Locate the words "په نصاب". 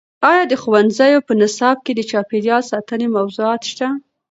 1.27-1.77